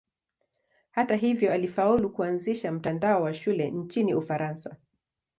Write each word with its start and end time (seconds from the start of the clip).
Hata 0.91 1.15
hivyo 1.15 1.53
alifaulu 1.53 2.09
kuanzisha 2.09 2.71
mtandao 2.71 3.23
wa 3.23 3.33
shule 3.33 3.71
nchini 3.71 4.13
Ufaransa. 4.13 4.75